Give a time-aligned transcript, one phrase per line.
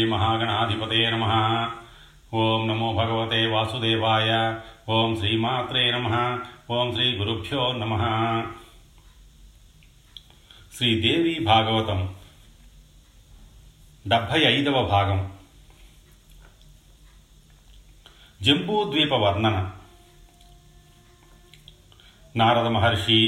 [0.00, 1.24] శ్రీమహాగణాధిపతే నమ
[2.34, 4.28] ఓం నమో భగవతే వాసుదేవాయ
[4.88, 6.06] ఓం శ్రీమాత్రే నమ
[6.70, 7.94] ఓం శ్రీ గురుభ్యో నమ
[10.72, 12.00] శ్రీదేవి భాగవతం
[14.04, 15.20] డెబ్భై ఐదవ భాగం
[18.40, 19.58] జంబూద్వీప వర్ణన
[22.34, 23.20] నారద మహర్షి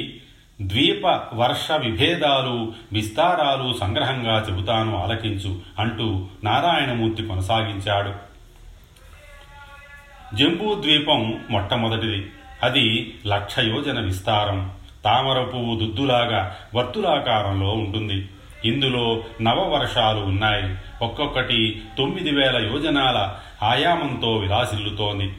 [0.61, 8.33] ద్వీప వర్ష విభేదాలు విస్తారాలు సంగ్రహంగా చెబుతాను ఆలకించు అంటూ నారాయణమూర్తి కొనసాగించాడు.
[10.37, 12.31] జంబూ ద్వీపం మొట్టమొదటిది.
[12.63, 14.71] అది లక్ష యోజన విస్తారం.
[15.05, 18.29] తామర పువ్వు దుద్దులాగా వర్తులాకారంలో ఉంటుంది.
[18.65, 20.77] ఇందులో నవవర్షాలు ఉన్నాయి.
[21.03, 25.33] ఒక్కొక్కటి తొమ్మిది వేల యోజనాల ఆయామంతో విలాసిల్లుతోంది.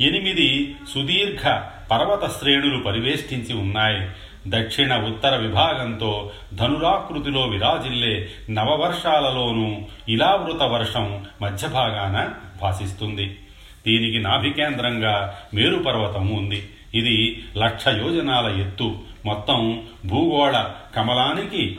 [0.00, 4.10] ఎనిమిది సుదీర్ఘ పర్వత శ్రేణులు పరివేష్టించి ఉన్నాయి.
[4.48, 9.78] దక్షిణ ఉత్తర విభాగంతో ధనురాకృతిలో విరాజిల్లే నవవర్షాలలోనూ
[10.08, 12.28] ఇలావృత వర్షం మధ్య భాగాన
[12.62, 13.38] భాసిస్తుంది.
[13.86, 16.68] దీనికి నాభికేంద్రంగా మేరుపర్వతం ఉంది.
[16.94, 18.98] ఇది లక్ష యోజనాల ఎత్తు.
[19.24, 20.64] మొత్తం భూగోళ
[20.96, 21.78] కమలానికి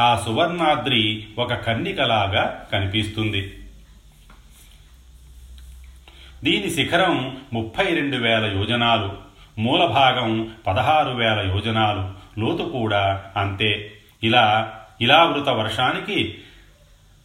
[0.00, 3.52] ఆ సువర్ణాద్రి ఒక కన్నికలాగా కనిపిస్తుంది.
[6.44, 9.12] దీని శిఖరం ముప్పై రెండు వేల యోజనాలు
[9.58, 13.92] మూలభాగం పదహారు వేల యోజనాలు లోతు కూడా అంతే.
[14.22, 16.38] ఇలా ఇలావృత వర్షానికి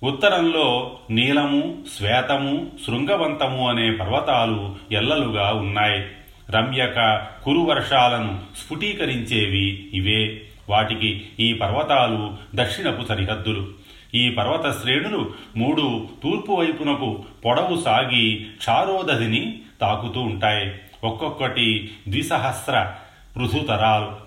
[0.04, 6.06] ఉత్తరంలో నీలము శ్వేతము శృంగవంతము అనే పర్వతాలు ఎల్లలుగా ఉన్నాయి.
[6.50, 10.42] రమ్యక కురు వర్షాలను స్ఫుటీకరించేవి ఇవే.
[10.70, 13.85] వాటికి ఈ పర్వతాలు దక్షిణపు సరిహద్దులు.
[14.16, 20.76] ఈ పర్వత శ్రేణులు మూడు తూర్పు వైపునకు పొడవు సాగి క్షారోదధిని తాకుతూ ఉంటాయి.
[21.04, 22.94] ఒక్కొక్కటి ద్విసహస్ర
[23.36, 24.26] పృథుతరాలు.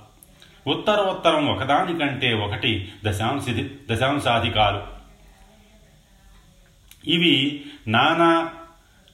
[0.71, 4.99] ఉత్తరోత్తరం ఒకదానికంటే ఒకటి దశాంశి దశాంశాధికాలు.
[7.11, 8.51] ఇవి నానా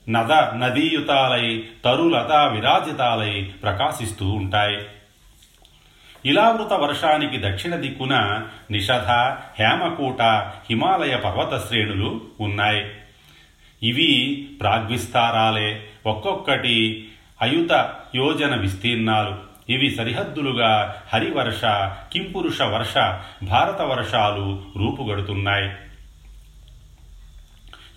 [0.09, 4.77] నద నదీయుతాలై తరులతా విరాజితాలై ప్రకాశిస్తూ ఉంటాయి.
[6.25, 9.07] ఇలావృత వర్షానికి దక్షిణ దిక్కున నిషధ
[9.59, 10.21] హేమకూట
[10.69, 12.85] హిమాలయ పర్వత శ్రేణులు ఉన్నాయి.
[13.83, 15.83] ఇవి ప్రాగ్విస్తారాలే.
[16.05, 17.07] ఒక్కొక్కటి
[17.41, 19.35] అయుత యోజన విస్తీర్ణాలు.
[19.71, 21.61] ఇవి సరిహద్దులుగా హరివర్ష
[22.13, 22.93] కింపురుష వర్ష
[23.43, 25.71] భారత వర్షాలు రూపుగడుతున్నాయి.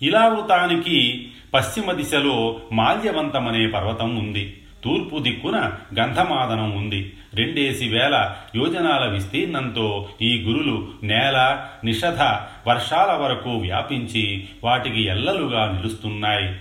[0.01, 4.61] ఇలావృతానికి పశ్చిమ దిశలో మాల్యవంతమనే పర్వతం ఉంది.
[4.83, 7.13] తూర్పు దిక్కున గంధమాదనం ఉంది.
[7.33, 12.21] రెండేసి వేల యోజనాల విస్తీర్ణంతో ఈ గురులు నేల నిషధ
[12.67, 16.55] వర్షాల వరకు వ్యాపించి వాటికి ఎల్లలుగా నిలుస్తున్నాయి.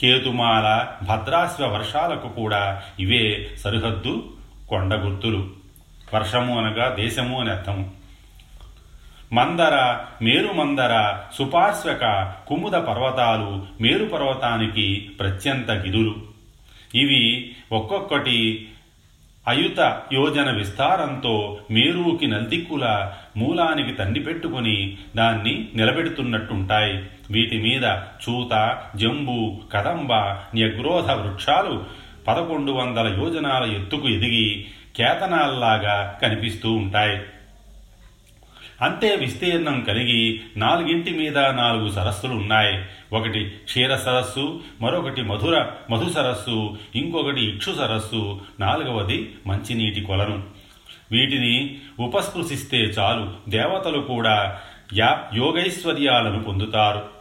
[0.00, 4.30] కేతుమాల భద్రాశ్వ వర్షాలకు కూడా ఇవే సరిహద్దు
[4.68, 5.48] కొండ గుర్తులు
[6.14, 7.90] వర్షము అనగా దేశము అని అర్థము.
[9.32, 16.25] మందర మేరుమందర సుపార్శ్వక కుముద పర్వతాలు మేరు పర్వతానికి ప్రత్యంత గిరులు
[16.96, 18.68] ఇవి ఒక్కొక్కటి
[19.48, 26.96] అయుత యోజన విస్తారంతో మేరువుకి నల్దిక్కుల మూలానికి తండి పెట్టుకుని దాన్ని నిలబెడుతున్నట్టుంటాయి.
[27.30, 27.84] వీటి మీద
[28.24, 30.12] చూత జంబు కదంబ
[30.54, 31.84] న్యగ్రోధ వృక్షాలు
[32.28, 37.18] పదకొండు వందల యోజనాల ఎత్తుకు ఎదిగి కేతనాల్లాగా కనిపిస్తూ ఉంటాయి.
[38.82, 46.76] అంతే విస్తీర్ణం కలిగి నాలుగింటి మీద నాలుగు సరస్సులు ఉన్నాయి ఒకటి క్షీర సరస్సు మరొకటి మధుర మధు సరస్సు
[46.94, 50.42] ఇంకొకటి ఇక్షు సరస్సు నాలుగవది మంచినీటి కొలను.
[51.12, 54.58] వీటిని ఉపస్పృశిస్తే చాలు దేవతలు కూడా
[54.94, 57.16] యా యోగైశ్వర్యాలను పొందుతారు.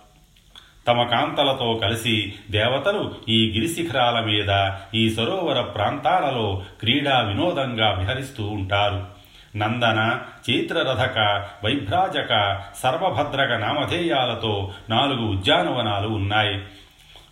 [0.88, 9.15] తమ కాంతలతో కలిసి దేవతలు ఈ గిరిశిఖరాల మీద ఈ సరోవర ప్రాంతాలలో క్రీడా వినోదంగా విహరిస్తూ ఉంటారు.
[9.56, 16.62] నందన చైత్రరథక వైభ్రాజక సర్వభద్రక నామధేయాలతో నాలుగు ఉద్యానవనాలు ఉన్నాయి.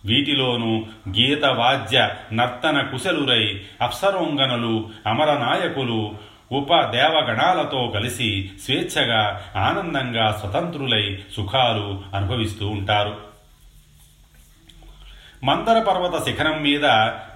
[0.04, 6.14] వీటిలోనూ గీత వాద్య నర్తన కుశలురై అప్సరోంగనులు అమరనాయకులు
[6.52, 13.33] ఉప దేవగణాలతో కలిసి స్వేచ్ఛగా ఆనందంగా స్వతంత్రులై సుఖాలు అనుభవిస్తూ ఉంటారు.
[15.44, 16.80] మందర పర్వత శిఖరం మీద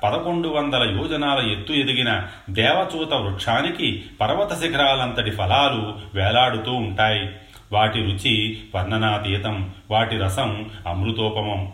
[0.05, 7.31] పదకొండు వందల యోజనాల ఎత్తు ఎదిగిన దేవచూత వృక్షానికి పర్వత శిఖరాలంతటి ఫలాలు వేలాడుతూ ఉంటాయి.
[7.73, 11.73] వాటి రుచి వర్ణనాతీతం వాటి రసం అమృతోపమం.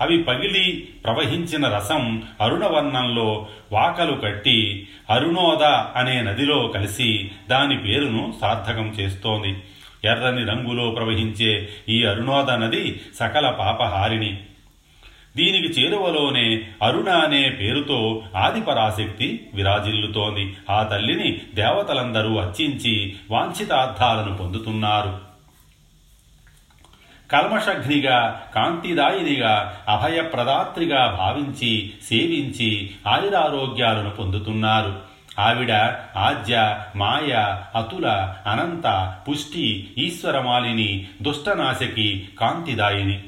[0.00, 5.62] అవి పగిలి ప్రవహించిన రసం అరుణవర్ణంలో వాకలు కట్టి అరుణోద
[5.96, 9.62] అనే నదిలో కలిసి దాని పేరును సార్థకం చేస్తోంది.
[10.04, 14.38] ఎర్రని రంగులో ప్రవహించే ఈ అరుణోద నది సకల పాపహారిణి.
[15.38, 20.56] దీనికి చేరువలోనే అరుణ అనే పేరుతో ఆదిపరాశక్తి విరాజిల్లుతోంది.
[20.70, 25.20] ఆ తల్లిని దేవతలందరూ అర్చించి వాంఛితార్థాలను పొందుతున్నారు.
[27.32, 34.96] కల్మషఘ్నిగా కాంతిదాయినిగా అభయప్రదాత్రిగా భావించి సేవించి ఆయురారోగ్యాలను పొందుతున్నారు.
[35.38, 35.72] ఆవిడ
[36.16, 43.22] ఆద్య మాయ అతుల అనంత పుష్టి ఈశ్వరమాలిని దుష్టనాశకి కాంతిదాయిని.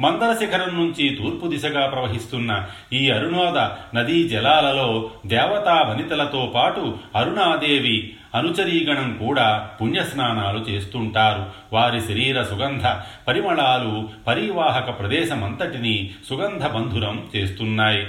[0.00, 3.58] మందర శిఖరం నుంచి తూర్పు దిశగా ప్రవహిస్తున్న ఈ అరుణోద
[3.96, 11.46] నదీ జలాలలో దేవతా వనితలతో పాటు అరుణాదేవి అనుచరీగణం కూడా పుణ్యస్నానాలు చేస్తుంటారు.
[11.72, 12.82] వారి శరీర సుగంధ
[13.28, 18.06] పరిమళాలు పరివాహక ప్రదేశమంతటినీ సుగంధ బంధురం చేస్తున్నాయి.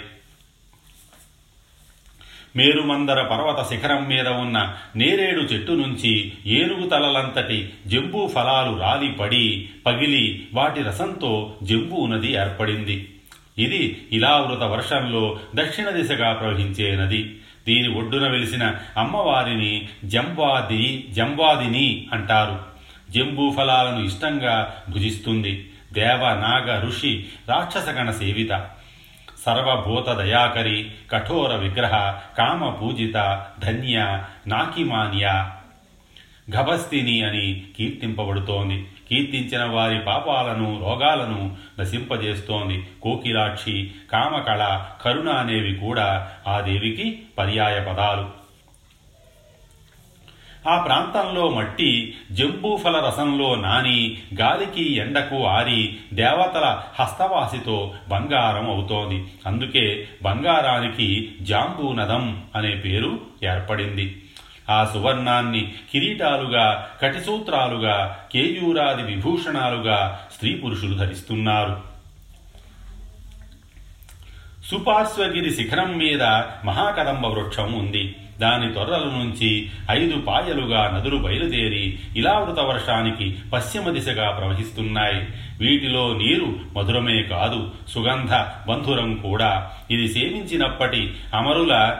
[2.55, 10.47] మేరుమందర పర్వత శిఖరం మీద ఉన్న నేరేడు చెట్టు నుంచి ఏనుగు తలలంతటి జంబూ ఫలాలు రాలి పడి పగిలి
[10.53, 13.13] వాటి రసంతో జంబూ నది ఏర్పడింది.
[13.57, 17.35] ఇది ఇలావృత వర్షంలో దక్షిణ దిశగా ప్రవహించే నది.
[17.67, 22.59] దీని ఒడ్డున వెలిసిన అమ్మవారిని జంబాది జంబాదిని అంటారు.
[23.11, 25.69] జంబూ ఫలాలను ఇష్టంగా భుజిస్తుంది.
[25.93, 28.69] దేవ నాగ ఋషి రాక్షసగణ సేవిత.
[29.45, 35.49] సర్వభూత దయాకరి కఠోర విగ్రహ కామ పూజిత ధన్య నాకిమాన్య.
[36.57, 38.87] గభస్తిని అని కీర్తింపబడుతోంది.
[39.09, 42.87] కీర్తించిన వారి పాపాలను రోగాలను నశింపజేస్తోంది.
[43.01, 48.38] కోకిలాక్షి కామకళ కరుణ అనేవి కూడా ఆ దేవికి పర్యాయ పదాలు
[50.69, 59.25] ఆ ప్రాంతంలో మట్టి జంబూఫల రసంలో నాని గాలికి ఎండకు ఆరి దేవతల హస్తవాసితో బంగారం అవుతోంది.
[59.45, 64.23] అందుకే బంగారానికి జాంబూనదం అనే పేరు ఏర్పడింది.
[64.69, 71.88] ఆ సువర్ణాన్ని కిరీటాలుగా కటిసూత్రాలుగా కేయూరాది విభూషణాలుగా స్త్రీ పురుషులు ధరిస్తున్నారు.
[74.71, 76.23] సుపార్శ్వగిరి శిఖరం మీద
[76.65, 78.15] మహాకదంబ వృక్షం ఉంది.
[78.39, 85.27] దాని తొర్రల నుంచి ఐదు పాయలుగా నదులు బయలుదేరి ఇలావృత వర్షానికి పశ్చిమ దిశగా ప్రవహిస్తున్నాయి.
[85.59, 88.31] వీటిలో నీరు మధురమే కాదు సుగంధ
[88.69, 89.71] బంధురం కూడా.
[89.91, 91.97] ఇది సేవించినప్పటి అమరుల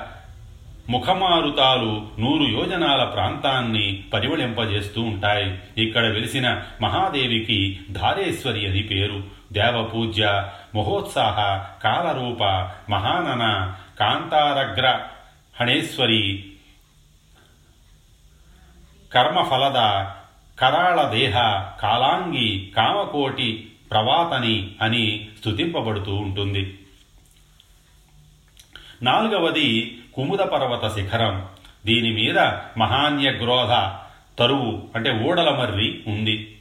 [0.90, 5.82] ముఖమారుతాలు నూరు యోజనాల ప్రాంతాన్ని పరిమళింపజేస్తూ ఉంటాయి.
[5.84, 9.39] ఇక్కడ వెలిసిన మహాదేవికి ధారేశ్వరి అని పేరు.
[9.54, 11.36] దేవపూజ్య మహోత్సాహ
[11.84, 12.44] కాలరూప
[12.92, 15.00] మహానన కాంతారగ్ర
[15.60, 16.52] హణేశ్వరి
[19.14, 20.06] కర్మఫలద
[20.60, 21.34] కరాళ దేహ
[21.82, 26.80] కాలాంగి కామకోటి ప్రవాతని అని స్తుతింపబడుతూ ఉంటుంది.
[29.02, 31.48] నాలుగవది కుముద పర్వత శిఖరం.
[31.86, 32.40] దీని మీద
[32.78, 33.70] మహాన్యగ్రోధ
[34.40, 36.59] తరువు అంటే ఊడల మర్రి ఉంది.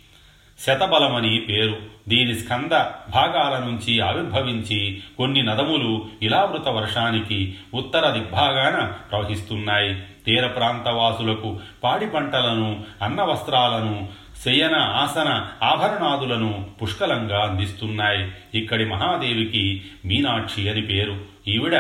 [0.67, 1.77] శతబలమని పేరు.
[2.09, 2.71] దీని స్కంద
[3.11, 9.95] భాగాల నుంచి ఆవిర్భవించి కొన్ని నదములు ఇలావృత వర్షానికి ఉత్తర దిగ్భాగాన ప్రవహిస్తున్నాయి.
[10.27, 14.09] తీర ప్రాంతవాసులకు పాడి పంటలను అన్న వస్త్రాలను
[14.45, 18.33] శయన ఆసన ఆభరణాదులను పుష్కలంగా అందిస్తున్నాయి.
[18.55, 21.17] ఇక్కడి మహాదేవికి మీనాక్షి అని పేరు.
[21.49, 21.75] ఈవిడ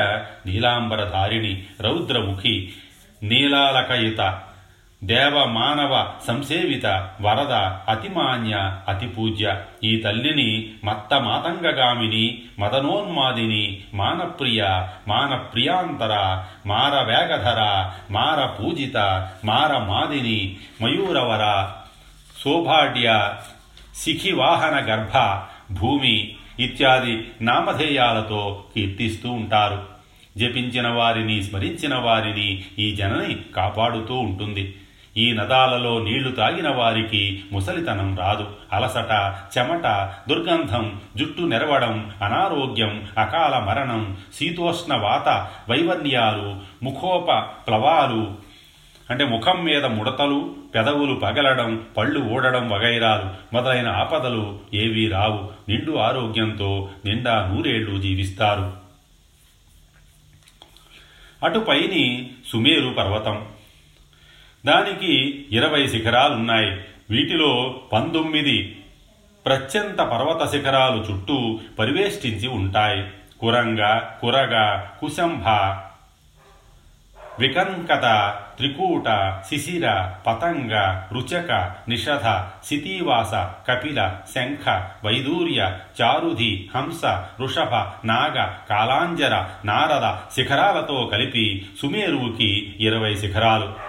[0.47, 2.73] నీలాంబరధారిణి రౌద్రముఖి
[3.23, 4.41] నీలాలకయుత.
[5.05, 6.87] దేవ మానవ సంసేవిత
[7.21, 7.53] వరద
[7.91, 14.63] అతిమాన్య అతి పూజ్య ఈ తల్లిని మత్త మాతంగగామిని మదనోన్మాదిని మానప్రియ
[15.09, 18.97] మానప్రియాంతర మార వేగధర మార పూజిత
[19.45, 21.71] మార మాదిని మయూరవర
[22.45, 23.35] శోభాడ్య
[23.95, 25.41] శిఖివాహన గర్భ
[25.79, 29.83] భూమి ఇత్యాది నామధేయాలతో కీర్తిస్తూ ఉంటారు.
[30.39, 34.75] జపించిన వారిని స్మరించిన వారిని ఈ జనని కాపాడుతూ ఉంటుంది.
[35.19, 38.47] ఈ నదాలలో నీళ్ళు తాగిన వారికి ముసలితనం రాదు.
[38.73, 47.33] అలసట చెమట దుర్గంధం జుట్టు నెరవడం అనారోగ్యం అకాల మరణం శీతోష్ణ వాత వైవర్ణ్యాలు ముఖోప
[47.67, 48.35] ప్లవాలు
[49.11, 55.71] అంటే ముఖం మీద ముడతలు పెదవులు పగలడం పళ్ళు ఊడడం వగైరాలు మొదలైన ఆపదలు ఏవీ రావు.
[55.71, 58.73] నిండు ఆరోగ్యంతో నిండా నూరేళ్ళు జీవిస్తారు.
[61.45, 63.47] అటుపైని సుమేరు పర్వతం.
[64.67, 66.71] దానికి ఇరవై శిఖరాలున్నాయి.
[67.11, 68.81] వీటిలో పంతొమ్మిది
[69.47, 73.05] ప్రత్యంత పర్వత శిఖరాలు చుట్టూ పరివేష్టించి ఉంటాయి.
[73.41, 75.49] కురంగ కురగ కుశంభ
[77.41, 79.05] వికంకత త్రికూట
[79.49, 79.91] శిశిర
[80.27, 81.53] పతంగ రుచక
[81.89, 83.35] నిషధ సితీవాస
[83.69, 84.69] కపిల శంఖ
[85.05, 87.75] వైదూర్య చారుధి హంస వృషభ
[88.05, 93.88] నాగ కాలాంజర నారద శిఖరాలతో కలిపి సుమేరువుకి ఇరవై శిఖరాలు.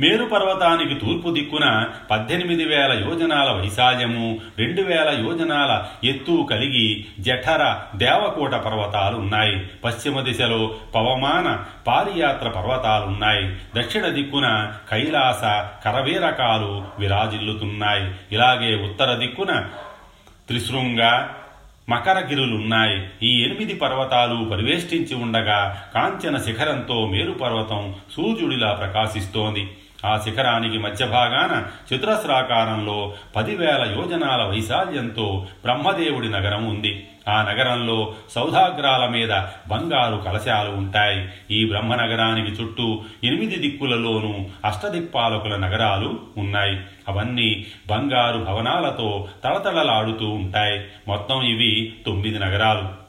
[0.00, 5.72] మేరు పర్వతానికి తూర్పు దిక్కున పద్దెనిమిది వేల యోజనాల వైశాల్యము రెండు వేల యోజనాల
[6.06, 9.66] ఎత్తు కలిగి జఠర దేవకోట పర్వతాలు ఉన్నాయి.
[9.84, 15.42] పశ్చిమ దిశలో పవమాన పారియాత్ర పర్వతాలున్నాయి దక్షిణ దిక్కున కైలాస
[15.84, 18.14] కరవీరకాలు విరాజిల్లుతున్నాయి.
[18.32, 19.68] ఇలాగే ఉత్తర దిక్కున
[20.48, 21.28] త్రిశృంగ
[21.88, 23.08] మకరగిరులున్నాయి.
[23.22, 29.68] ఈ ఎనిమిది పర్వతాలు పరివేష్టించి ఉండగా కాంచన శిఖరంతో మేరుపర్వతం సూర్యుడిలా ప్రకాశిస్తోంది.
[30.04, 37.08] ఆ శిఖరానికి మధ్య భాగాన చతురస్రాకారంలో పదివేల యోజనాల వైశాల్యంతో బ్రహ్మదేవుడి నగరం ఉంది.
[37.28, 39.30] ఆ నగరంలో సౌధాగ్రాల మీద
[39.68, 41.28] బంగారు కలశాలు ఉంటాయి.
[41.50, 46.80] ఈ బ్రహ్మనగరానికి చుట్టూ ఎనిమిది దిక్కులలోనూ అష్టదిక్పాలకుల నగరాలు ఉన్నాయి.
[47.08, 50.84] అవన్నీ బంగారు భవనాలతో తళతళలాడుతూ ఉంటాయి.
[51.08, 53.03] మొత్తం ఇవి తొమ్మిది నగరాలు.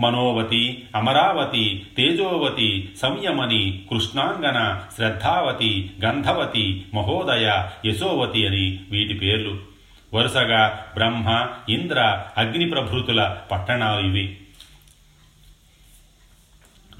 [0.00, 9.58] మనోవతి అమరావతి తేజోవతి సంయమని కృష్ణాంగన శ్రద్ధావతి గంధవతి మహోదయ యశోవతి అని వీటి పేర్లు.
[10.14, 14.36] వరుసగా బ్రహ్మ ఇంద్ర అగ్ని ప్రభృతుల పట్టణాలు ఇవి.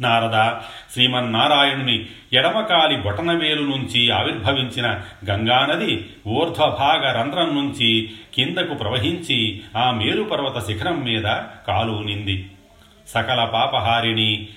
[0.01, 0.61] నారద
[0.93, 11.25] శ్రీమన్నారాయణుని ఎడమకాలి బొటనవేలు నుంచి ఆవిర్భవించిన గంగానది ఊర్ధ్వభాగ రంధ్రం నుంచి కిందకు ప్రవహించి ఆ మేరుపర్వత శిఖరం మీద
[11.69, 12.51] కాలువునింది
[13.09, 14.49] సకల పాపహారిణి.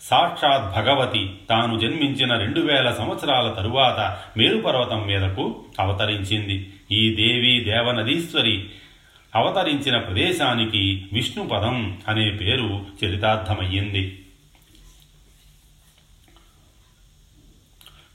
[0.00, 6.72] సాక్షాత్ భగవతి తాను జన్మించిన రెండు వేల సంవత్సరాల తరువాత మేరుపర్వతం మీదకు అవతరించింది.
[6.92, 8.64] ఈ దేవి దేవనదీశ్వరి
[9.34, 14.25] అవతరించిన ప్రదేశానికి విష్ణుపదం అనే పేరు చరితార్థమయ్యింది.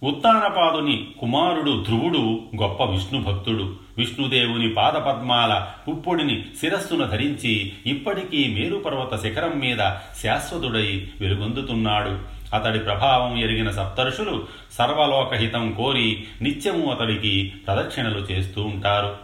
[0.03, 3.75] ఉత్తానపాదుని కుమారుడు ధ్రువుడు గొప్ప విష్ణు భక్తుడు.
[3.97, 9.77] విష్ణుదేవుని పాదపద్మాల పుప్పొడిని శిరస్సును ధరించి ఇప్పటికీ మేరుపర్వత శిఖరం మీద
[10.23, 12.19] శాశ్వతుడై వెలుగొందుతున్నాడు.
[12.55, 19.15] అతడి ప్రభావం ఎరిగిన సప్తర్షులు సర్వలోకహితం కోరి నిత్యము అతడికి ప్రదక్షిణలు చేస్తూ ఉంటారు.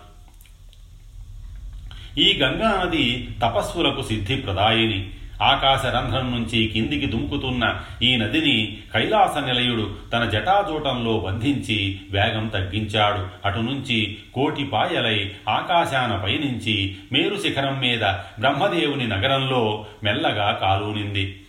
[2.17, 5.09] ఈ గంగా నది తపస్సులకు సిద్ధి ప్రదాయిని
[5.43, 13.47] ఆకాశ రంధ్రం నుంచి కిందికి దుముకుతున్న ఈ నదిని కైలాస నిలయుడు తన జటాజూటంలో బంధించి వేగం తగ్గించాడు.
[13.47, 18.03] అటు నుంచి కోటిపాయలై ఆకాశాన పయనించి మేరు శిఖరం మీద
[18.39, 21.41] బ్రహ్మదేవుని నగరంలో మెల్లగా కాలూనింది.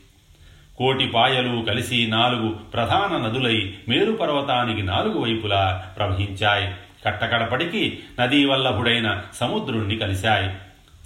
[0.76, 6.74] కోటి పాయలు కలిసి నాలుగు ప్రధాన నదులై మేరు పర్వతానికి నాలుగు వైపులా ప్రవహించాయి.
[7.06, 10.50] కట్టకడపడికి నదీ వల్లభుడైన సముద్రుణ్ణి కలిశాయి.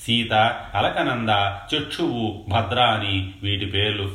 [0.02, 0.32] సీత
[0.74, 1.28] అలకనంద
[1.74, 4.10] చక్షువు భద్ర అని వీటి పేర్లు.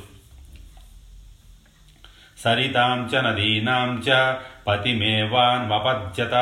[2.38, 4.36] సరితాం చ నదీనాం చ
[4.68, 6.36] పతిమేవాన్వపద్యత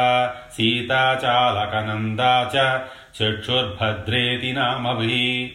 [0.54, 2.58] సీతా చాలకనందా చ
[3.24, 5.54] చక్షుర్భద్రేతి నామభి.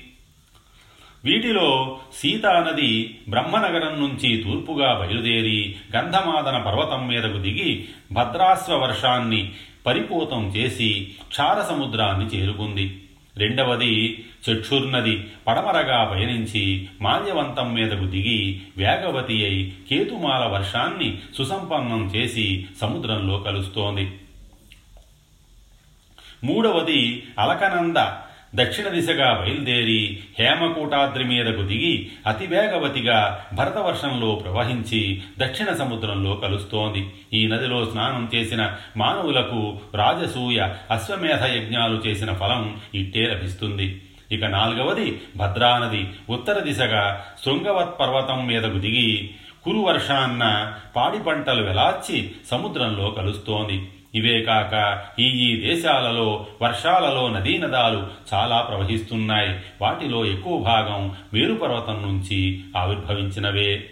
[1.24, 9.52] వీటిలో సీతానది బ్రహ్మనగరం నుంచి తూర్పుగా బయలుదేరి గంధమాదన పర్వతం మీదకు దిగి భద్రాశ్వ వర్షాన్ని
[9.86, 13.02] పరిపూతం చేసి క్షారసముద్రాన్ని చేరుకుంది.
[13.36, 24.12] రెండవది చక్షుర్నది పడమరగా పయనించి మాల్యవంతం మీదకు దిగి వేగవతి అయి కేతుమాల వర్షాన్ని సుసంపన్నం చేసి సముద్రంలో కలుస్తోంది.
[26.44, 28.29] మూడవది అలకనంద.
[28.54, 37.06] దక్షిణ దిశగా బయలుదేరి హేమకూటాద్రి మీదకు దిగి అతివేగవతిగా భరతవర్షంలో ప్రవహించి దక్షిణ సముద్రంలో కలుస్తోంది.
[37.32, 44.02] ఈ నదిలో స్నానం చేసిన మానవులకు రాజసూయ అశ్వమేధ యజ్ఞాలు చేసిన ఫలం ఇట్టే లభిస్తుంది.
[44.32, 46.08] ఇక నాలుగవది భద్రానది.
[46.30, 49.30] ఉత్తర దిశగా శృంగవత్ పర్వతం మీదకు దిగి
[49.64, 53.88] కురువర్షాన్న పాడి పంటలు వెలార్చి సముద్రంలో కలుస్తోంది.
[54.14, 59.60] ఇవే కాక ఈ ఈ దేశాలలో వర్షాలలో నదీనదాలు చాలా ప్రవహిస్తున్నాయి.
[59.82, 63.90] వాటిలో ఎక్కువ భాగం మేరుపర్వతం నుంచి ఆవిర్భవించినవే.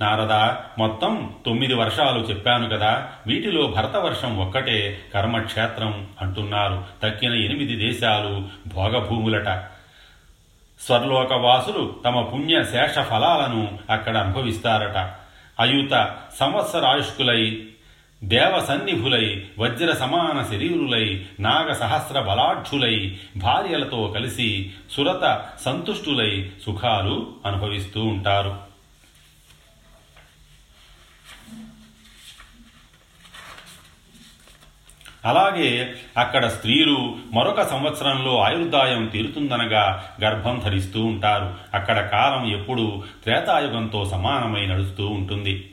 [0.00, 0.32] నారద
[0.78, 3.12] మొత్తం తొమ్మిది వర్షాలు చెప్పాను కదా.
[3.26, 6.84] వీటిలో భరతవర్షం ఒక్కటే కర్మక్షేత్రం అంటున్నారు.
[7.02, 9.64] తక్కిన ఎనిమిది దేశాలు భోగభూములట.
[10.80, 15.25] స్వర్లోకవాసులు తమ పుణ్య శేష ఫలాలను అక్కడ అనుభవిస్తారట.
[15.60, 17.66] అయుత సంవత్సరాయుష్కులై
[18.24, 28.65] దేవసన్నిభులై వజ్ర సమాన శరీరులై నాగ సహస్ర బలాఢ్యులై భార్యలతో కలిసి సురత సంతుష్టులై సుఖాలు అనుభవిస్తూ ఉంటారు.
[35.26, 41.54] అలాగే అక్కడ స్త్రీలు మరొక సంవత్సరంలో ఆయుర్దాయం తీరుతుందనగా గర్భం ధరిస్తూ ఉంటారు.
[41.74, 45.70] అక్కడ కాలం ఎప్పుడూ త్రేతాయుగంతో సమానమై నడుస్తూ ఉంటుంది.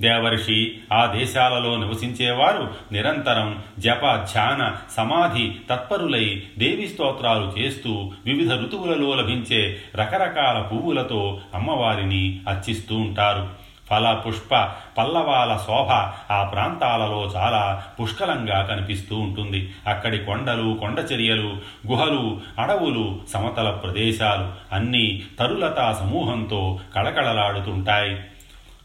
[0.00, 9.80] దేవర్షి ఆ దేశాలలో నివసించేవారు నిరంతరం జప ధ్యాన సమాధి తత్పరులై దేవి స్తోత్రాలు చేస్తూ వివిధ ఋతువులలో లభించే
[9.96, 13.67] రకరకాల పువ్వులతో అమ్మవారిని అర్చిస్తూ ఉంటారు.
[13.90, 14.68] ఫల పుష్ప
[14.98, 15.90] పల్లవాల శోభ
[16.32, 19.74] ఆ ప్రాంతాలలో చాలా పుష్కలంగా కనిపిస్తూ ఉంటుంది.
[19.86, 21.56] అక్కడి కొండలు కొండచర్యలు
[21.88, 28.20] గుహలు అడవులు సమతల ప్రదేశాలు అన్నీ తరులతా సమూహంతో కళకళలాడుతుంటాయి.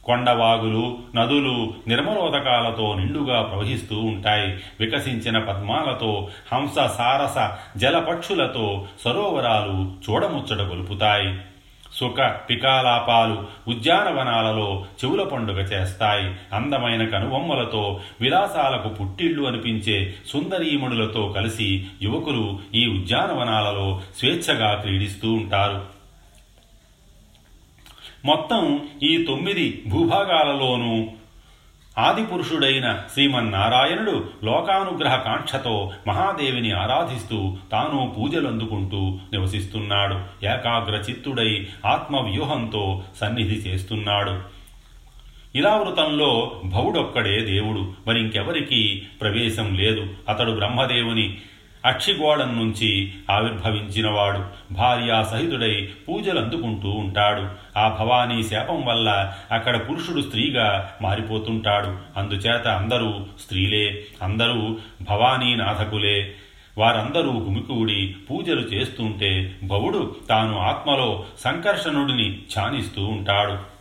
[0.04, 4.50] కొండవాగులు నదులు నిర్మలోదకాలతో నిండుగా ప్రవహిస్తూ ఉంటాయి.
[4.80, 11.40] వికసించిన పద్మాలతో హంస సారస జలపక్షులతో సరోవరాలు చూడముచ్చట గొలుపుతాయి.
[11.94, 12.20] సుఖ
[12.50, 16.36] పికాలాపాలు ఉద్యానవనాలలో చెవుల పండుగ చేస్తాయి.
[16.54, 25.82] అందమైన కనుబొమ్మలతో విలాసాలకు పుట్టిళ్ళు అనిపించే సుందరీమణులతో కలిసి యువకులు ఈ ఉద్యానవనాలలో స్వేచ్ఛగా క్రీడిస్తూ ఉంటారు.
[28.26, 31.08] మొత్తం ఈ తొమ్మిది భూభాగాలలోనూ
[31.98, 40.46] ఆదిపురుషుడైన శ్రీమన్నారాయణుడు లోకానుగ్రహ కాంక్షతో మహాదేవిని ఆరాధిస్తూ తాను పూజలందుకుంటూ నివసిస్తున్నాడు.
[40.46, 44.42] ఏకాగ్ర చిత్తుడై ఆత్మవ్యూహంతో సన్నిధి చేస్తున్నాడు.
[45.56, 50.08] ఇలావృతంలో భవుడొక్కడే దేవుడు మరింకెవరికీ ప్రవేశం లేదు.
[50.30, 51.38] అతడు బ్రహ్మదేవుని
[51.86, 54.46] అక్షిగోళం నుంచి ఆవిర్భవించినవాడు.
[54.74, 57.50] భార్యా సహితుడై పూజలు అందుకుంటూ ఉంటాడు.
[57.80, 62.20] ఆ భవానీ శాపం వల్ల అక్కడ పురుషుడు స్త్రీగా మారిపోతుంటాడు.
[62.20, 64.78] అందుచేత అందరూ స్త్రీలే అందరూ
[65.10, 66.36] భవానీ నాథకులే.
[66.78, 73.73] వారందరూ గుమికూడి పూజలు చేస్తుంటే భవుడు తాను ఆత్మలో సంకర్షణుడిని ఛానిస్తూ ఉంటాడు.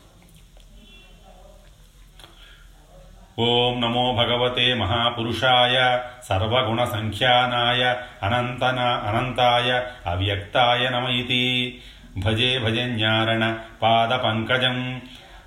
[3.38, 5.98] ఓం నమో భగవతే మహాపురుషాయ
[6.28, 11.78] సర్వగుణసంఖ్యానాయ అనంతన అనంతాయ అవ్యక్తాయ నమ ఇతి.
[12.18, 15.02] భజే భజన్యారణ పాదపంకజం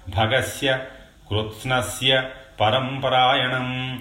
[0.10, 0.80] భగస్య
[1.30, 2.24] కృత్స్నస్య
[2.62, 4.00] పరంపరాయణం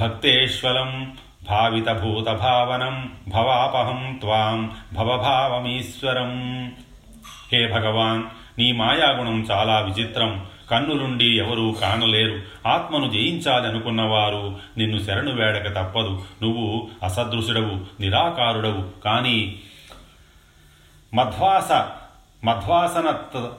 [0.00, 1.16] భక్తేశ్వలం
[1.48, 6.32] భావితభూతభావనం భవాపహం త్వాం భవభావమీశ్వరం.
[7.52, 8.22] హే భగవాన్
[8.58, 10.46] నీ మాయాగుణం చాలా విచిత్రం.
[10.72, 12.40] కన్నులుండి ఎవరూ కానలేరు.
[12.68, 16.22] ఆత్మను జయించాలనుకున్నవారు నిన్ను శరణు వేడక తప్పదు.
[16.42, 19.02] నువ్వు అసదృశుడవు నిరాకారుడవు.
[19.04, 19.60] కానీ
[21.14, 21.72] మధ్వాస
[22.44, 23.10] మధ్వాసన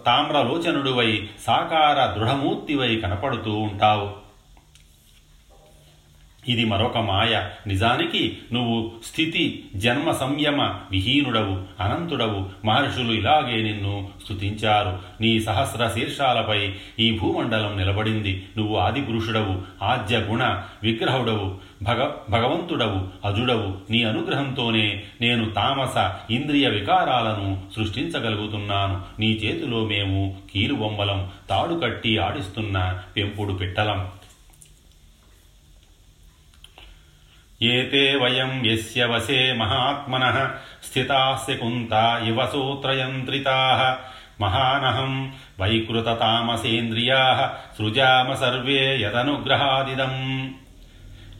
[0.06, 4.23] తామ్రలోచనుడువై సాకార దృఢమూర్తివై కనపడుతూ ఉంటావు.
[6.48, 7.50] ఇది మరొక మాయ.
[7.68, 12.50] నిజానికి నువ్వు స్థితి జన్మ సంయమ విహీనుడవు అనంతుడవు.
[12.66, 15.00] మహర్షులు ఇలాగే నిన్ను స్తుతించారు.
[15.22, 18.46] నీ సహస్ర శీర్షాలపై ఈ భూమండలం నిలబడింది.
[18.58, 20.44] నువ్వు ఆదిపురుషుడవు ఆద్య గుణ
[20.84, 23.92] విగ్రహుడవు భగ భగవంతుడవు అజుడవు.
[23.92, 29.02] నీ అనుగ్రహంతోనే నేను తామస ఇంద్రియ వికారాలను సృష్టించగలుగుతున్నాను.
[29.20, 34.08] నీ చేతిలో మేము కీలుబొమ్మలం తాడు కట్టి ఆడిస్తున్న పెంపుడు పిట్టలం.
[37.62, 40.52] ఏతే వయం యస్య వసే మహాత్మన
[40.84, 43.98] స్థితాస్య కుంతా ఇవ సూత్రయంత్రితా
[44.42, 50.46] మహానహం వైకృతతామసేంద్రియాः సృజామ సర్వే యదనుగ్రహాదిదం.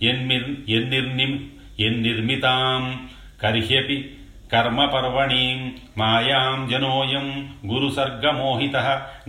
[0.04, 1.40] యన్మిర్ యన్నిర్నిమ్
[1.80, 3.10] ఎన్నిర్మితాం.
[3.42, 4.18] కర్హ్యపి
[4.52, 8.76] కర్మపర్వణి మాయాం జనోయం గురుసర్గమోహిత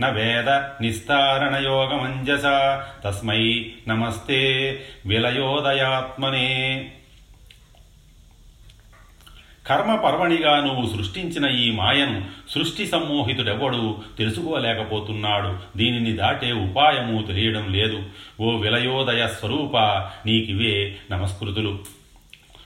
[0.01, 0.49] న వేద
[0.81, 2.43] నిస్తారణయోగమంజస
[3.05, 4.41] తస్మై నమస్తే
[5.05, 6.91] విలయోదయాత్మనే
[9.67, 15.77] కర్మపర్వణిగా నువ్వు సృష్టించిన ఈ మాయను సృష్టి సమ్మోహితుడెవడు తెలుసుకోలేకపోతున్నాడు.
[15.77, 18.03] దీనిని దాటే ఉపాయము తెలియడం లేదు.
[18.41, 19.77] ఓ విలయోదయ స్వరూప
[20.25, 22.04] నీకివే నమస్కృతులు.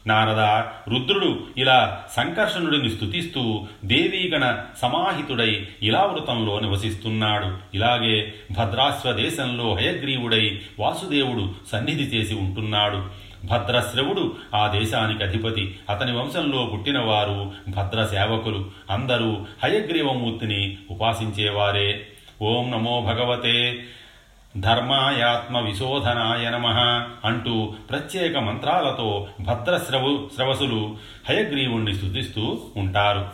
[0.07, 7.57] నారద రుద్రుడు ఇలా సంకర్షణుడిని స్తుతిస్తూ దేవీగణ సమాహితుడై ఇలావృతంలో నివసిస్తున్నాడు.
[7.73, 13.29] ఇలాగే భద్రాశ్వ దేశంలో హయగ్రీవుడై వాసుదేవుడు సన్నిధి చేసి ఉంటున్నాడు.
[13.45, 15.75] భద్రశ్రవుడు ఆ దేశానికి అధిపతి.
[15.89, 22.07] అతని వంశంలో పుట్టినవారు భద్ర సేవకులు అందరూ హయగ్రీవమూర్తిని ఉపాసించేవారే.
[22.41, 23.83] ఓం నమో భగవతే.
[24.57, 26.67] ధర్మాయాత్మ విశోధనాయ నమ
[27.25, 30.97] అంటూ ప్రత్యేక మంత్రాలతో భద్రశ్రవు శ్రవసులు
[31.29, 33.29] హయగ్రీవుణ్ణి స్థుతిస్తూ ఉంటారు.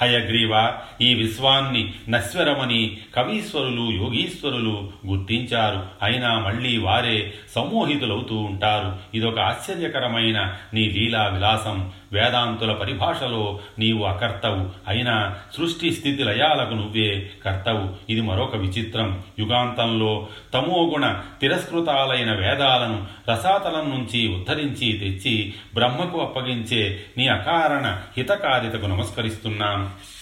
[0.00, 5.86] హయగ్రీవ ఈ విశ్వాన్ని నశ్వరమని కవీశ్వరులు యోగీశ్వరులు గుర్తించారు.
[6.02, 8.96] అయినా మళ్ళీ వారే సమ్మోహితులవుతూ ఉంటారు.
[9.14, 11.92] ఇదొక ఆశ్చర్యకరమైన నీ లీలా విలాసం.
[12.12, 14.70] వేదాంతుల పరిభాషలో నీవు అకర్తవు.
[14.88, 18.12] అయినా సృష్టి స్థితి లయాలకు నువ్వే కర్తవు.
[18.12, 19.22] ఇది మరొక విచిత్రం.
[19.38, 30.17] యుగాంతంలో తమోగుణ తిరస్కృతాలైన వేదాలను రసాతలం నుంచి ఉద్ధరించి తెచ్చి బ్రహ్మకు అప్పగించే నీ అకారణ హితకారితకు నమస్కరిస్తున్నాను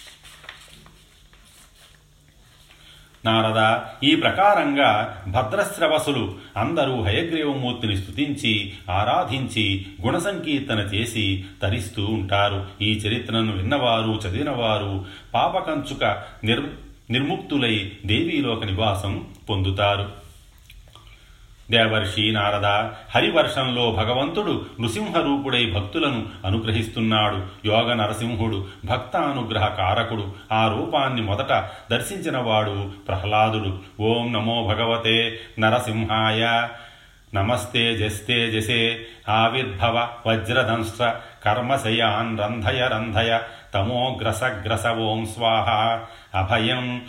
[3.27, 12.65] నారద ఈ ప్రకారంగా భద్రశ్రవసులు అందరూ హయగ్రీవమూర్తిని స్తుతించి ఆరాధించి గుణసంకీర్తన చేసి తరిస్తూ ఉంటారు.
[12.83, 16.05] ఈ చరిత్రను విన్నవారు చదివినవారు పాపకంచుక
[16.45, 16.65] నిర్
[17.11, 20.26] నిర్ముక్తులై దేవీలోక నివాసం పొందుతారు.
[21.70, 22.66] దేవర్షి నారద
[23.14, 27.66] హరివర్షంలో భగవంతుడు నృసింహరూపుడై భక్తులను అనుగ్రహిస్తున్నాడు.
[27.66, 33.79] యోగ నరసింహుడు భక్తానుగ్రహ కారకుడు ఆ రూపాన్ని మొదట దర్శించినవాడు ప్రహ్లాదుడు.
[34.00, 36.68] ఓం నమో భగవతే నరసింహాయ.
[37.35, 39.07] నమస్తే జస్తే జసే.
[39.29, 43.38] ఆవిర్భవ వజ్రదంశ్ర కర్మశయాన్ రంధయ రంధయ.
[43.74, 45.98] తమోగ్రస గ్రస ఓం స్వాహ.
[46.35, 47.02] అభయం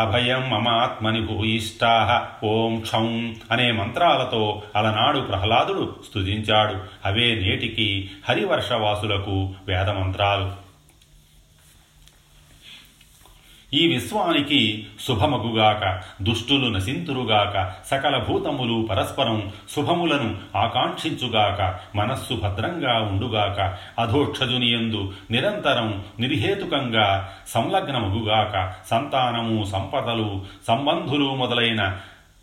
[0.00, 6.76] అభయం మమాత్మని భూయిష్టా ఓం క్షం అనే మంత్రాలతో అలనాడు ప్రహ్లాదుడు స్తుతించాడు.
[7.04, 10.59] అవే నేటికి హరివర్షవాసులకు వేదమంత్రాలు.
[13.72, 14.60] ఈ విశ్వానికి
[15.06, 15.82] శుభమగుగాక
[16.22, 17.56] దుష్టులు నశింతురుగాక
[17.86, 21.60] సకల భూతములు పరస్పరం శుభములను ఆకాంక్షించుగాక
[21.96, 23.58] మనస్సు భద్రంగా ఉండుగాక
[23.98, 27.06] అధోక్షజునియందు నిరంతరం నిర్హేతుకంగా
[27.48, 28.54] సంలగ్నమగుగాక
[28.90, 31.82] సంతానము సంపదలు సంబంధులు మొదలైన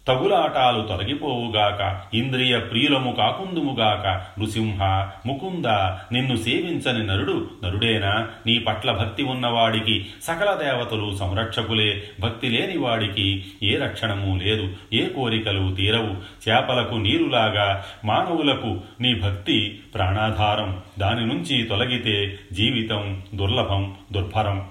[0.07, 4.07] తగులాటాలు తొలగిపోవుగాక ఇంద్రియ ప్రియులము కాకుందుముగాక
[4.39, 4.83] నృసింహ
[5.25, 5.65] ముకుంద
[6.13, 8.29] నిన్ను సేవించని నరుడు నరుడేనా?
[8.45, 15.75] నీ పట్ల భక్తి ఉన్నవాడికి సకల దేవతలు సంరక్షకులే భక్తి లేని వాడికి ఏ రక్షణము లేదు ఏ కోరికలు
[15.75, 16.15] తీరవు.
[16.49, 20.81] చేపలకు నీరులాగా మానవులకు నీ భక్తి ప్రాణాధారం.
[20.99, 24.67] దాని నుంచి తొలగితే జీవితం దుర్లభం దుర్భరం.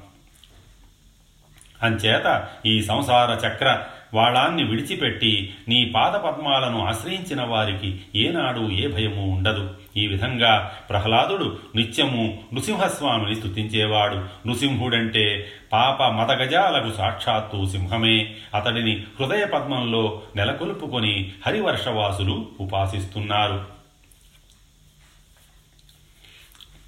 [1.82, 3.82] అంచేత ఈ సంసార చక్ర
[4.14, 9.74] వాళ్ళాన్ని విడిచిపెట్టి నీ పాదపద్మాలను ఆశ్రయించిన వారికి ఏనాడు ఏ భయము ఉండదు.
[9.96, 14.48] ఈ విధంగా ప్రహ్లాదుడు నిత్యము నృసింహస్వామిని స్తుతించేవాడు.
[14.48, 18.34] నృసింహుడంటే పాప మతగజాలకు సాక్షాత్తు సింహమే.
[18.54, 23.76] అతడిని హృదయ పద్మంలో నెలకొల్పుకొని హరివర్షవాసులు ఉపాసిస్తున్నారు.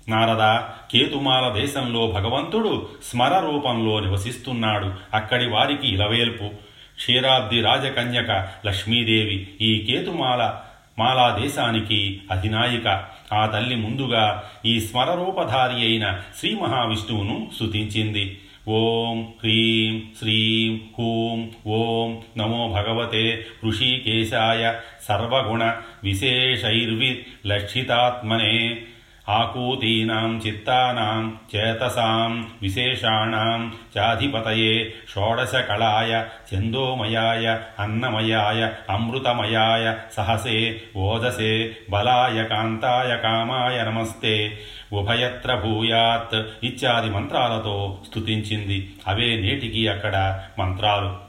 [0.08, 0.58] నారద
[0.92, 4.94] కేతుమాల దేశంలో భగవంతుడు స్మర రూపంలో నివసిస్తున్నాడు.
[5.14, 6.67] అక్కడి వారికి ఇలవేల్పు.
[6.98, 8.30] క్షీరాబ్ది రాజకన్యక
[8.66, 10.54] లక్ష్మీదేవి ఈ కేతుమాల
[10.98, 13.04] మాలా దేశానికి అధినాయిక.
[13.32, 18.38] ఆ తల్లి ముందుగా ఈ స్మరరూపధారి అయిన శ్రీ మహావిష్ణువును స్తుతించింది.
[18.68, 24.74] ఓం హ్రీం శ్రీం హూం ఓం నమో భగవతే ఋషికేశాయ
[25.08, 28.80] సర్వగుణ విశేషైర్వి లక్షితాత్మనే
[29.28, 44.58] ఆకూతీనాం చిత్తానాం చేతసాం విశేషాణాం చాధిపతయే షోడశకళాయ చందోమయాయ అన్నమయాయ అమృతమయాయ సహసే ఓజసే బలాయ కాంతాయ కామాయ నమస్తే
[44.92, 51.27] ఉభయత్ర భూయాత్ ఇత్యాది మంత్రాలతో స్తుతించింది అవే నేటికి అక్కడ మంత్రాలు.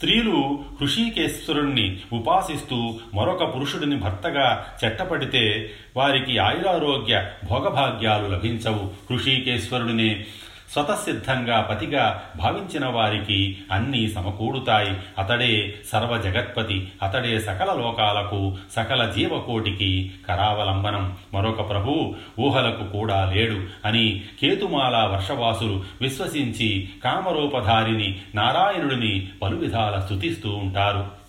[0.00, 8.90] స్త్రీలు హృషికేశ్వరుణ్ణి ఉపాసిస్తూ మరొక పురుషుడిని భర్తగా చెట్టపడితే వారికి ఆయురారోగ్య భోగభాగ్యాలు లభించవు.
[9.10, 10.24] హృషికేశ్వరుడిని
[10.72, 14.96] స్వతసిద్ధంగా పతిగా భావించిన వారికి అన్నీ సమకూడుతాయి.
[15.18, 21.16] అతడే సర్వ జగత్పతి అతడే సకల లోకాలకు సకల జీవకోటికి కరావలంబనం.
[21.34, 31.19] మరొక ప్రభు ఊహలకు కూడా లేడు అని కేతుమాల వర్షవాసులు విశ్వసించి కామరూపధారిని నారాయణుడిని పలు విధాల స్థుతిస్తూ ఉంటారు.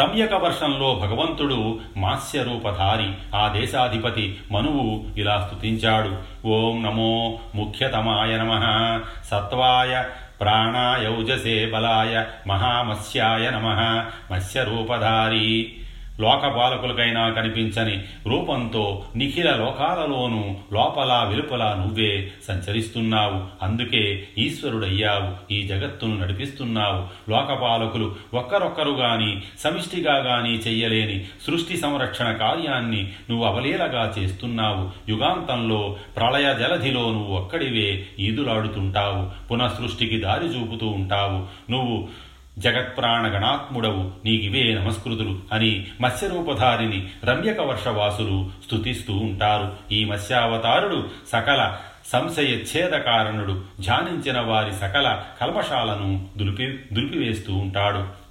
[0.00, 6.16] రమ్యక వర్షంలో భగవంతుడు మాస్యరూపధారి ఆ దేశాధిపతి మనువు ఇలా స్తుతించాడు.
[6.46, 8.50] ఓం నమో ముఖ్యతమాయ నమ.
[9.24, 10.04] సత్వాయ
[10.40, 13.68] ప్రాణాయౌజసే బలాయ మహామత్స్యాయ నమ.
[14.32, 15.76] మత్స్యరూపధారి
[16.20, 23.64] లోకపాలకులకైనా కనిపించని రూపంతో నిఖిల లోకాలలోనూ లోపల వెలుపల నువ్వే సంచరిస్తున్నావు.
[23.64, 25.52] అందుకే ఈశ్వరుడయ్యావు.
[25.52, 27.30] ఈ జగత్తును నడిపిస్తున్నావు.
[27.30, 35.10] లోకపాలకులు ఒక్కరొక్కరు గాని సమిష్టిగా గాని చెయ్యలేని సృష్టి సంరక్షణ కార్యాన్ని నువ్వు అవలీలగా చేస్తున్నావు.
[35.10, 39.46] యుగాంతంలో ప్రళయ జలధిలో నువ్వు ఒక్కడివే ఈదులాడుతుంటావు.
[39.48, 41.70] పునఃసృష్టికి దారి చూపుతూ ఉంటావు.
[41.70, 42.08] నువ్వు
[42.58, 49.76] జగత్ప్రాణ గణాత్ముడవు నీకివే నమస్కృతులు అని మత్స్యరూపధారిని రమ్యక వర్షవాసులు స్తుతిస్తూ ఉంటారు.
[49.92, 52.56] ఈ మత్స్యావతారుడు సకల సంశయ
[52.98, 58.26] కారణుడు ధ్యానించిన వారి సకల కల్మషాలను దులిపి దులిపివేస్తూ ఉంటాడు.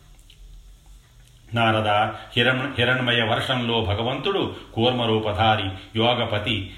[1.55, 1.87] నారద
[2.35, 6.73] హిరణ్ హిరణ్మయ వర్షంలో భగవంతుడు కూర్మరూపధారి యోగపతి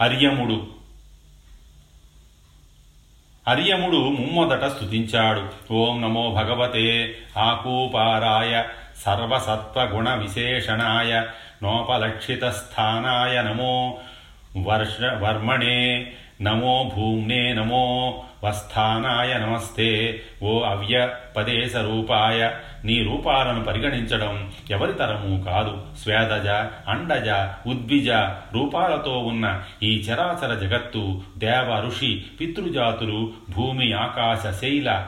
[0.00, 0.77] అర్యముడు
[3.48, 5.74] అరియముడు ముమ్మొదట స్తుతించాడు.
[5.74, 8.64] ఓం నమో భగవతే ఆకూపారాయ
[9.06, 11.22] సర్వసత్వగుణ విశేషణాయ
[11.62, 13.98] నోపలక్షిత స్థానాయ నమో
[14.56, 20.20] వర్ష వర్మణే నమో భూమ్నే నమో వస్థానాయ నమస్తే.
[20.42, 22.50] ఓ అవ్యపదేశ రూపాయ
[22.84, 25.78] నీ రూపాలను పరిగణించడం ఎవరి తరము కాదు.
[26.02, 26.48] స్వేదజ
[26.88, 27.28] అండజ
[27.66, 28.10] ఉద్విజ
[28.52, 35.06] రూపాలతో ఉన్న ఈ చరాచర జగత్తు దేవ ఋషి పితృజాతులు భూమి ఆకాశ శైల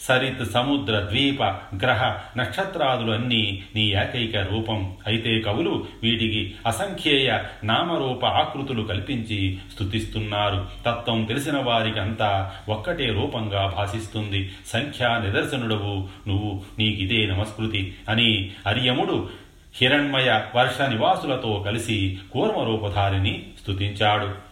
[0.00, 1.42] సరిత్ సముద్ర ద్వీప
[1.82, 4.96] గ్రహ నక్షత్రాదులు అన్నీ నీ ఏకైక రూపం.
[5.06, 10.68] అయితే కవులు వీటికి అసంఖ్యేయ నామరూప ఆకృతులు కల్పించి స్తుతిస్తున్నారు.
[10.86, 14.52] తత్వం తెలిసిన వారికి అంతా ఒక్కటే రూపంగా భాషిస్తుంది.
[14.66, 16.08] సంఖ్యా నిదర్శనుడవు.
[16.28, 19.28] నువ్వు నీకిదే నమస్కృతి అని అరియముడు
[19.76, 24.50] హిరణ్మయ వర్ష నివాసులతో కలిసి కూర్మరూపధారిని స్తుతించాడు.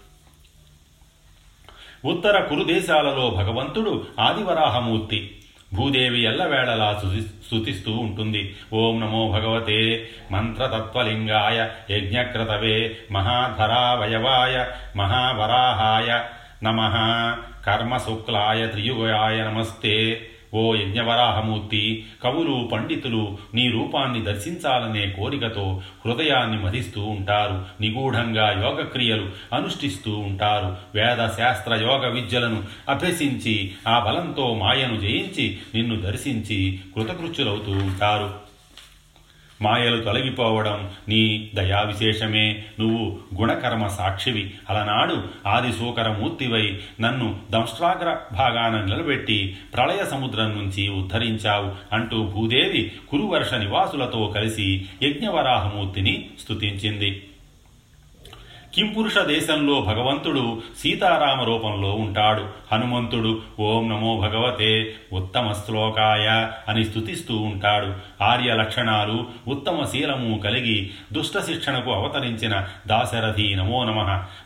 [2.07, 5.35] ఉత్తర కురుదేశాలలో భగవంతుడు ఆదివరాహమూర్తి.
[5.75, 7.03] భూదేవి ఎల్లవేళలా
[7.47, 8.57] స్థుతిస్తూ ఉంటుంది.
[8.73, 14.65] ఓం నమో భగవతే మంత్రతత్వలింగాయ యజ్ఞక్రతవే మహాధరావయవాయ
[14.97, 16.21] మహావరాహాయ
[16.63, 16.81] నమ.
[17.67, 20.27] కర్మశుక్లాయ త్రియుగాయ నమస్తే.
[20.55, 27.65] ఓ యజ్ఞవరాహమూర్తి కవులు పండితులు నీ రూపాన్ని దర్శించాలనే కోరికతో హృదయాన్ని మధిస్తూ ఉంటారు.
[27.81, 30.77] నిగూఢంగా యోగక్రియలు అనుష్ఠిస్తూ ఉంటారు.
[30.95, 38.49] వేద శాస్త్ర యోగ విద్యలను అభ్యసించి ఆ బలంతో మాయను జయించి నిన్ను దర్శించి కృతకృత్యులవుతూ ఉంటారు.
[39.63, 44.55] మాయలు తొలగిపోవడం నీ దయా విశేషమే నువ్వు గుణకర్మ సాక్షివి.
[44.71, 54.33] అలనాడు ఆది సూకరమూర్తివై నన్ను దంష్ట్రాగ్ర భాగాన నిలబెట్టి ప్రళయ సముద్రం నుంచి ఉద్ధరించావు అంటూ భూదేవి కురువర్ష నివాసులతో
[54.35, 57.25] కలిసి యజ్ఞవరాహమూర్తిని స్తుతించింది.
[58.75, 62.47] కింపురుష దేశంలో భగవంతుడు సీతారామ రూపంలో ఉంటాడు.
[62.73, 67.95] హనుమంతుడు ఓం నమో భగవతే ఉత్తమ శ్లోకాయ అని స్తుతిస్తూ ఉంటాడు.
[68.23, 74.03] ఆర్య లక్షణాలు ఉత్తమ శీలము కలిగి దుష్ట శిక్షణకు అవతరించిన దాశరథి నమో నమ.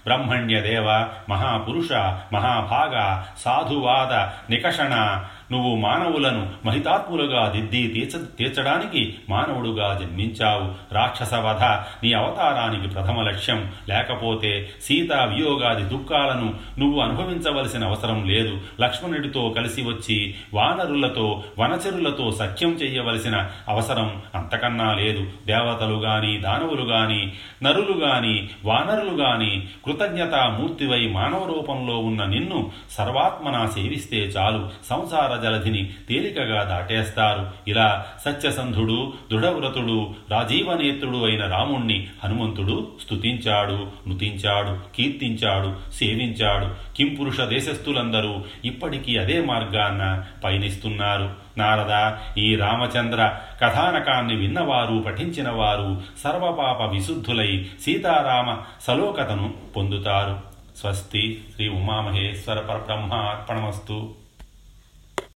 [0.06, 1.92] బ్రహ్మణ్య దేవ మహాపురుష
[2.32, 4.12] మహాభాగ సాధువాద
[4.52, 10.94] నికషణ నువ్వు మానవులను మహితాత్ములుగా దిద్ది తీర్చ తీర్చడానికి మానవుడుగా జన్మించావు.
[10.94, 11.62] రాక్షస వధ
[12.04, 13.72] నీ అవతారానికి ప్రథమ లక్ష్యం.
[13.88, 18.58] లేకపోతే సీతా వియోగాది దుఃఖాలను నువ్వు అనుభవించవలసిన అవసరం లేదు.
[18.80, 25.26] లక్ష్మణుడితో కలిసి వచ్చి వానరులతో వనచరులతో సఖ్యం చెయ్యవలసిన అవసరం అంతకన్నా లేదు.
[25.46, 34.16] దేవతలు గాని దానవులు గాని నరులు గాని వానరులు గాని కృతజ్ఞతామూర్తివై మానవ రూపంలో ఉన్న నిన్ను సర్వాత్మన సేవిస్తే
[34.16, 34.68] చాలు.
[34.90, 37.50] సంసార జలధిని తేలికగా దాటేస్తారు.
[37.68, 46.96] ఇలా సత్యసంధుడు దృఢవ్రతుడు రాజీవనేత్రుడు అయిన రాముణ్ణి హనుమంతుడు స్తుతించాడు నుతించాడు కీర్తించాడు సేవించాడు.
[46.96, 51.30] కింపురుష దేశస్థులందరూ ఇప్పటికీ అదే మార్గాన్న పయనిస్తున్నారు.
[51.58, 60.52] నారద ఈ రామచంద్ర కథానకాన్ని విన్నవారు పఠించిన వారు సర్వపాప విశుద్ధులై సీతారామ సలోకతను పొందుతారు.
[60.76, 64.10] స్వస్తి శ్రీ ఉమామహేశ్వర పరబ్రహ్మ అర్పణమస్తు